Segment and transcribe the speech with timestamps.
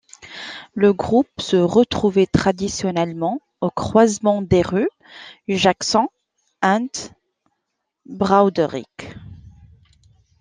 [0.73, 4.89] Le groupe se retrouvait traditionnellement au croisement des rues
[5.47, 6.07] Jackson
[6.63, 6.87] and
[8.07, 9.09] Broderick.